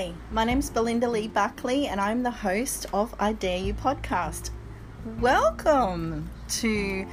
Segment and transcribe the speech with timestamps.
[0.00, 4.48] Hi, my name's Belinda Lee Buckley, and I'm the host of I Dare You podcast.
[5.20, 7.06] Welcome to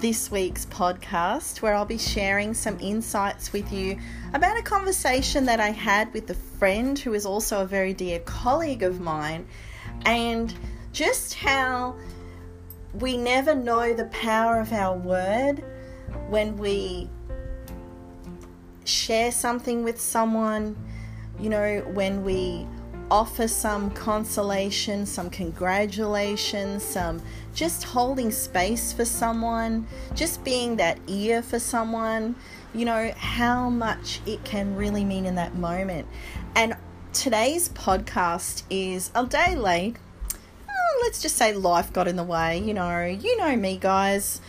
[0.00, 3.98] this week's podcast, where I'll be sharing some insights with you
[4.34, 8.18] about a conversation that I had with a friend who is also a very dear
[8.18, 9.46] colleague of mine,
[10.04, 10.54] and
[10.92, 11.96] just how
[12.92, 15.64] we never know the power of our word
[16.28, 17.08] when we
[18.84, 20.76] share something with someone
[21.40, 22.66] you know, when we
[23.10, 27.20] offer some consolation, some congratulations, some
[27.54, 32.36] just holding space for someone, just being that ear for someone,
[32.72, 36.06] you know, how much it can really mean in that moment.
[36.54, 36.76] And
[37.12, 39.96] today's podcast is a day late.
[40.68, 43.04] Oh, let's just say life got in the way, you know.
[43.04, 44.40] You know me, guys.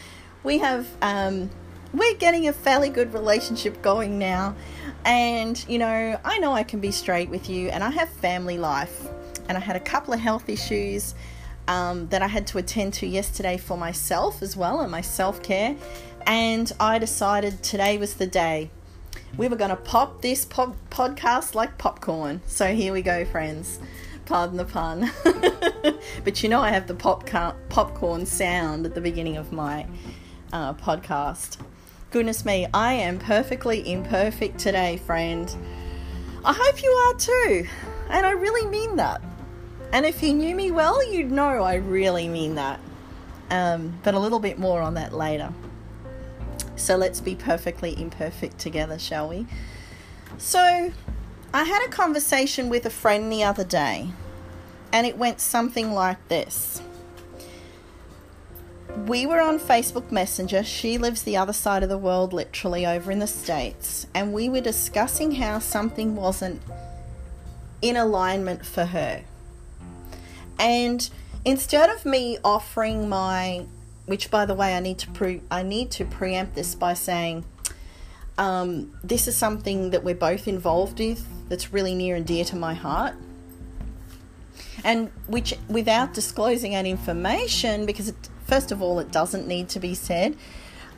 [0.44, 1.50] We have um
[1.94, 4.56] we're getting a fairly good relationship going now.
[5.06, 8.58] And, you know, I know I can be straight with you, and I have family
[8.58, 9.08] life.
[9.50, 11.16] And I had a couple of health issues
[11.68, 15.42] um, that I had to attend to yesterday for myself as well, and my self
[15.42, 15.76] care.
[16.28, 18.70] And I decided today was the day.
[19.38, 22.42] We were going to pop this po- podcast like popcorn.
[22.46, 23.80] So here we go, friends.
[24.26, 25.12] Pardon the pun.
[26.24, 27.28] but you know, I have the pop-
[27.70, 29.88] popcorn sound at the beginning of my
[30.54, 31.58] uh, podcast.
[32.12, 35.50] Goodness me, I am perfectly imperfect today, friend.
[36.44, 37.70] I hope you are too.
[38.10, 39.22] And I really mean that.
[39.94, 42.82] And if you knew me well, you'd know I really mean that.
[43.50, 45.54] Um, but a little bit more on that later.
[46.76, 49.48] So let's be perfectly imperfect together, shall we?
[50.38, 50.92] So,
[51.54, 54.10] I had a conversation with a friend the other day,
[54.92, 56.82] and it went something like this
[59.08, 60.64] we were on Facebook Messenger.
[60.64, 64.08] She lives the other side of the world, literally over in the States.
[64.14, 66.62] And we were discussing how something wasn't
[67.82, 69.24] in alignment for her.
[70.60, 71.10] And
[71.44, 73.66] instead of me offering my,
[74.06, 77.46] which by the way, I need to pre, I need to preempt this by saying,
[78.38, 82.56] um, this is something that we're both involved with that's really near and dear to
[82.56, 83.16] my heart
[84.84, 89.80] and which without disclosing that information because it, first of all it doesn't need to
[89.80, 90.36] be said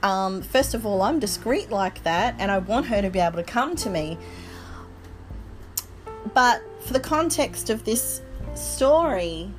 [0.01, 3.37] um, first of all i'm discreet like that and i want her to be able
[3.37, 4.17] to come to me.
[6.33, 8.21] But for the context of this
[8.55, 9.51] story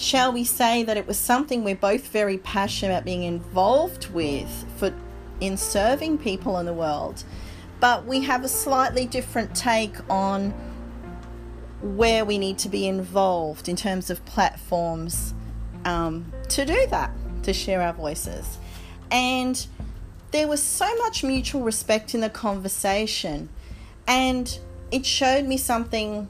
[0.00, 4.48] shall we say that it was something we're both very passionate about being involved with
[4.76, 4.92] for
[5.40, 7.22] in serving people in the world?
[7.80, 10.54] But we have a slightly different take on
[11.82, 15.34] where we need to be involved in terms of platforms
[15.84, 17.10] um, to do that,
[17.44, 18.58] to share our voices.
[19.10, 19.66] And
[20.30, 23.48] there was so much mutual respect in the conversation,
[24.06, 24.58] and
[24.90, 26.28] it showed me something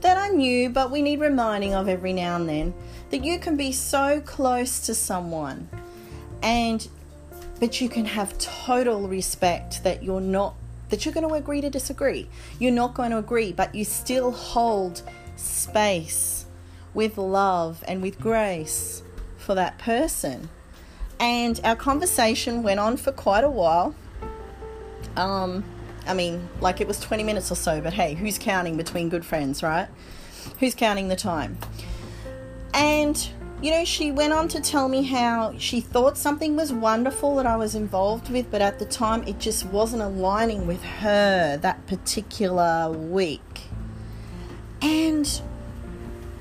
[0.00, 2.74] that I knew, but we need reminding of every now and then
[3.10, 5.68] that you can be so close to someone
[6.42, 6.86] and
[7.58, 10.54] but you can have total respect that you're not
[10.88, 12.28] that you're going to agree to disagree.
[12.58, 15.02] You're not going to agree, but you still hold
[15.36, 16.46] space
[16.94, 19.02] with love and with grace
[19.36, 20.48] for that person.
[21.20, 23.94] And our conversation went on for quite a while.
[25.16, 25.64] Um,
[26.06, 29.24] I mean, like it was 20 minutes or so, but hey, who's counting between good
[29.24, 29.88] friends, right?
[30.60, 31.58] Who's counting the time?
[32.72, 33.28] And
[33.60, 37.46] you know, she went on to tell me how she thought something was wonderful that
[37.46, 41.84] I was involved with, but at the time it just wasn't aligning with her that
[41.88, 43.62] particular week.
[44.80, 45.40] And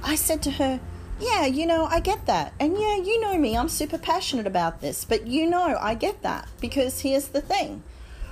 [0.04, 0.80] I said to her,
[1.20, 2.54] Yeah, you know, I get that.
[2.60, 6.22] And yeah, you know me, I'm super passionate about this, but you know, I get
[6.22, 7.84] that because here's the thing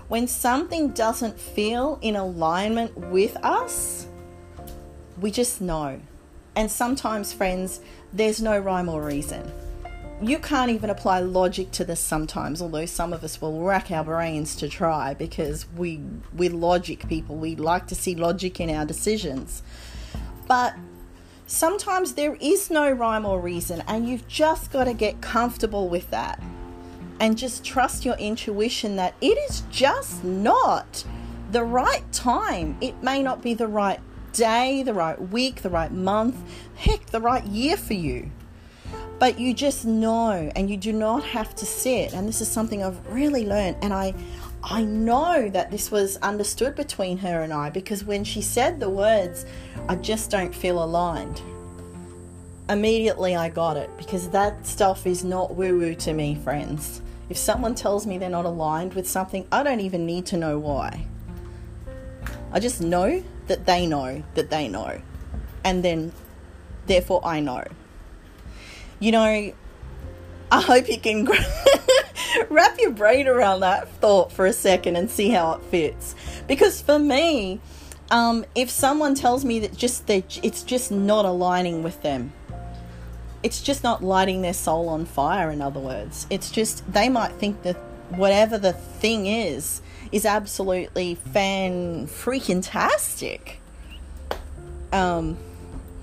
[0.08, 4.06] when something doesn't feel in alignment with us,
[5.20, 6.00] we just know.
[6.56, 7.82] And sometimes, friends,
[8.16, 9.52] there's no rhyme or reason.
[10.22, 14.06] You can't even apply logic to this sometimes, although some of us will rack our
[14.06, 16.00] brains to try because we
[16.34, 17.36] we're logic people.
[17.36, 19.62] We like to see logic in our decisions.
[20.48, 20.76] But
[21.48, 26.10] sometimes there is no rhyme or reason, and you've just got to get comfortable with
[26.12, 26.42] that
[27.20, 31.04] and just trust your intuition that it is just not
[31.52, 32.78] the right time.
[32.80, 34.00] It may not be the right
[34.36, 36.36] day, the right week, the right month,
[36.76, 38.30] heck, the right year for you.
[39.18, 42.14] But you just know and you do not have to sit.
[42.14, 43.78] And this is something I've really learned.
[43.82, 44.14] And I
[44.68, 48.90] I know that this was understood between her and I because when she said the
[48.90, 49.46] words,
[49.88, 51.40] I just don't feel aligned.
[52.68, 57.04] Immediately I got it because that stuff is not woo woo to me, friends.
[57.30, 60.58] If someone tells me they're not aligned with something, I don't even need to know
[60.58, 61.06] why.
[62.52, 65.02] I just know that they know that they know.
[65.64, 66.12] And then,
[66.86, 67.64] therefore, I know.
[69.00, 69.54] You know,
[70.52, 71.28] I hope you can
[72.50, 76.16] wrap your brain around that thought for a second and see how it fits.
[76.48, 77.60] Because for me,
[78.12, 82.32] um, if someone tells me that just they, it's just not aligning with them,
[83.44, 85.52] it's just not lighting their soul on fire.
[85.52, 87.76] In other words, it's just they might think that
[88.10, 89.82] whatever the thing is
[90.12, 93.60] is absolutely fan freaking tastic.
[94.92, 95.38] Um,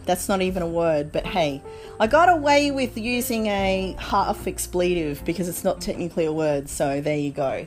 [0.05, 1.63] that's not even a word, but hey,
[2.01, 7.01] I got away with using a half expletive because it's not technically a word, so
[7.01, 7.67] there you go.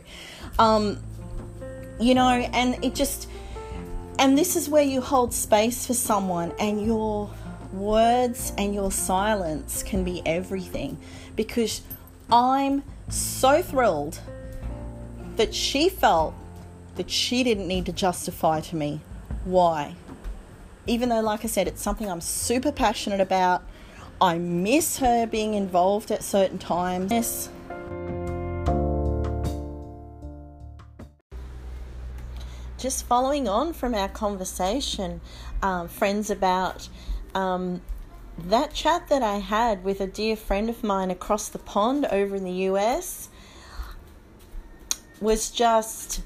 [0.60, 0.98] Um,
[2.00, 3.30] you know, and it just,
[4.20, 7.30] and this is where you hold space for someone, and your
[7.72, 10.98] words and your silence can be everything
[11.36, 11.81] because
[12.31, 14.20] I'm so thrilled
[15.38, 16.34] that she felt
[16.96, 19.02] that she didn't need to justify to me
[19.44, 19.96] why.
[20.88, 23.64] Even though, like I said, it's something I'm super passionate about.
[24.22, 27.50] I miss her being involved at certain times.
[32.78, 35.22] Just following on from our conversation,
[35.62, 36.88] um, friends, about
[37.34, 37.81] um,
[38.38, 42.36] that chat that I had with a dear friend of mine across the pond over
[42.36, 43.30] in the US
[45.25, 46.22] was just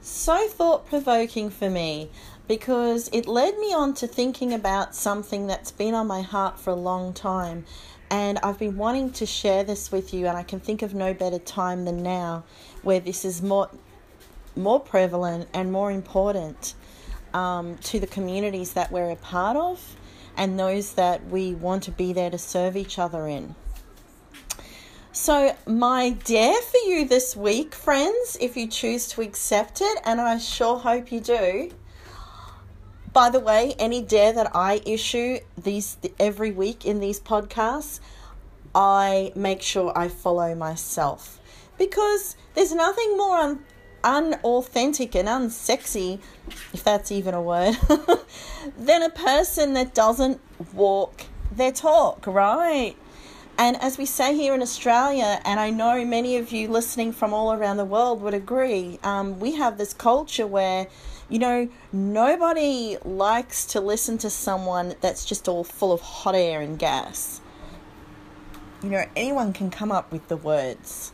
[0.00, 2.10] so thought provoking for me
[2.48, 6.70] because it led me on to thinking about something that's been on my heart for
[6.70, 7.64] a long time.
[8.10, 11.14] And I've been wanting to share this with you, and I can think of no
[11.14, 12.42] better time than now
[12.82, 13.70] where this is more,
[14.56, 16.74] more prevalent and more important
[17.32, 19.96] um, to the communities that we're a part of
[20.36, 23.54] and those that we want to be there to serve each other in.
[25.12, 30.20] So, my dare for you this week, friends, if you choose to accept it, and
[30.20, 31.72] I sure hope you do.
[33.12, 37.98] By the way, any dare that I issue these every week in these podcasts,
[38.72, 41.40] I make sure I follow myself
[41.76, 43.64] because there's nothing more un-
[44.04, 46.20] unauthentic and unsexy,
[46.72, 47.76] if that's even a word,
[48.78, 50.40] than a person that doesn't
[50.72, 52.94] walk their talk, right?
[53.60, 57.34] And as we say here in Australia, and I know many of you listening from
[57.34, 60.86] all around the world would agree, um, we have this culture where,
[61.28, 66.62] you know, nobody likes to listen to someone that's just all full of hot air
[66.62, 67.42] and gas.
[68.82, 71.12] You know, anyone can come up with the words.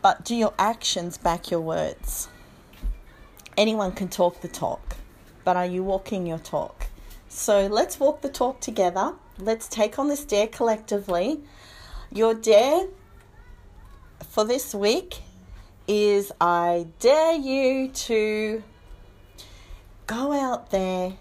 [0.00, 2.28] But do your actions back your words?
[3.58, 4.96] Anyone can talk the talk,
[5.44, 6.86] but are you walking your talk?
[7.28, 9.12] So let's walk the talk together.
[9.38, 11.40] Let's take on this dare collectively.
[12.10, 12.86] Your dare
[14.28, 15.20] for this week
[15.88, 18.62] is I dare you to
[20.06, 21.14] go out there,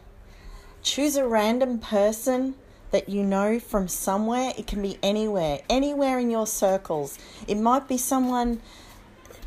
[0.84, 2.56] choose a random person
[2.92, 4.52] that you know from somewhere.
[4.58, 7.18] It can be anywhere, anywhere in your circles.
[7.48, 8.62] It might be someone,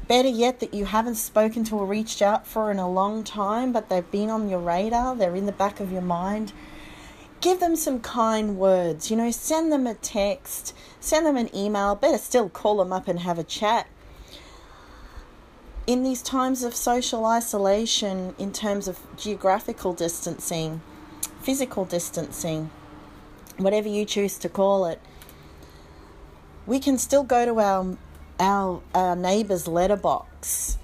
[0.08, 3.72] better yet, that you haven't spoken to or reached out for in a long time,
[3.72, 6.54] but they've been on your radar, they're in the back of your mind.
[7.44, 11.94] Give them some kind words, you know, send them a text, send them an email,
[11.94, 13.86] better still, call them up and have a chat.
[15.86, 20.80] In these times of social isolation, in terms of geographical distancing,
[21.42, 22.70] physical distancing,
[23.58, 24.98] whatever you choose to call it,
[26.64, 27.98] we can still go to our
[28.40, 30.78] our our neighbor's letterbox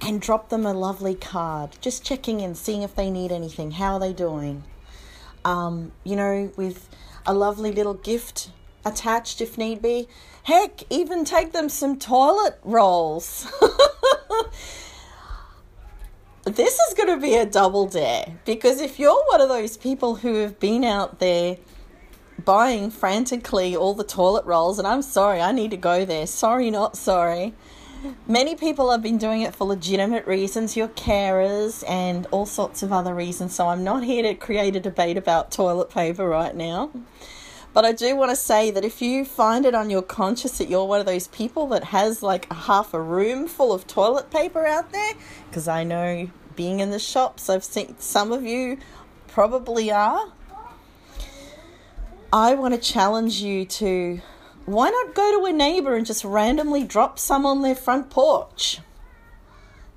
[0.00, 3.92] and drop them a lovely card, just checking in, seeing if they need anything, how
[3.92, 4.64] are they doing.
[5.48, 6.90] Um, you know, with
[7.24, 8.50] a lovely little gift
[8.84, 10.08] attached if need be.
[10.42, 13.50] Heck, even take them some toilet rolls.
[16.44, 20.16] this is going to be a double dare because if you're one of those people
[20.16, 21.58] who have been out there
[22.44, 26.26] buying frantically all the toilet rolls, and I'm sorry, I need to go there.
[26.26, 27.54] Sorry, not sorry.
[28.26, 32.92] Many people have been doing it for legitimate reasons, your carers, and all sorts of
[32.92, 33.54] other reasons.
[33.54, 36.90] So I'm not here to create a debate about toilet paper right now.
[37.74, 40.68] But I do want to say that if you find it on your conscience that
[40.68, 44.30] you're one of those people that has like a half a room full of toilet
[44.30, 45.14] paper out there,
[45.48, 48.78] because I know being in the shops, I've seen some of you
[49.26, 50.32] probably are.
[52.32, 54.20] I want to challenge you to
[54.68, 58.80] why not go to a neighbor and just randomly drop some on their front porch?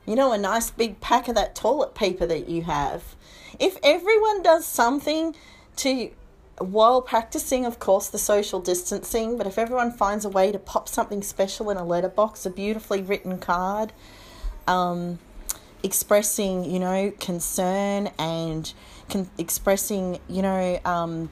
[0.06, 3.16] You know, a nice big pack of that toilet paper that you have.
[3.60, 5.36] If everyone does something
[5.78, 6.12] to,
[6.58, 10.88] while practicing, of course, the social distancing, but if everyone finds a way to pop
[10.88, 13.92] something special in a letterbox, a beautifully written card,
[14.68, 15.20] um,
[15.84, 18.74] expressing, you know, concern and
[19.10, 21.30] con- expressing, you know, um,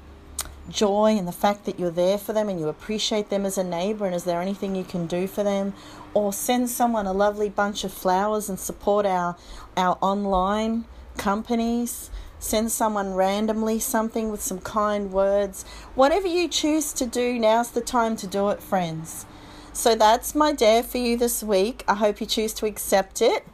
[0.70, 3.64] joy and the fact that you're there for them and you appreciate them as a
[3.64, 5.74] neighbor and is there anything you can do for them?
[6.14, 9.36] Or send someone a lovely bunch of flowers and support our
[9.76, 10.86] our online
[11.18, 12.10] companies.
[12.40, 15.64] Send someone randomly something with some kind words.
[15.96, 19.26] Whatever you choose to do now's the time to do it friends.
[19.74, 21.84] So that's my dare for you this week.
[21.88, 23.46] I hope you choose to accept it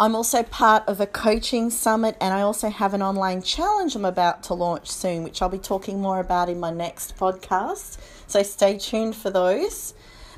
[0.00, 4.06] I'm also part of a coaching summit and I also have an online challenge I'm
[4.06, 7.98] about to launch soon, which I'll be talking more about in my next podcast.
[8.26, 9.92] So stay tuned for those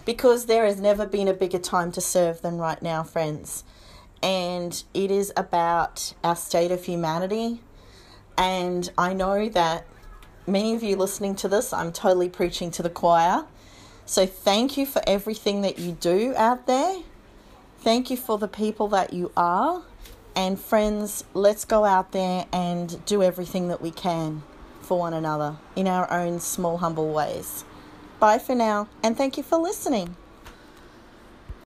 [0.05, 3.63] because there has never been a bigger time to serve than right now, friends.
[4.21, 7.61] And it is about our state of humanity.
[8.37, 9.87] And I know that
[10.45, 13.45] many of you listening to this, I'm totally preaching to the choir.
[14.07, 16.97] So thank you for everything that you do out there.
[17.83, 19.83] Thank you for the people that you are.
[20.37, 24.45] And friends, let's go out there and do everything that we can
[24.81, 27.65] for one another in our own small, humble ways.
[28.21, 30.15] Bye for now, and thank you for listening.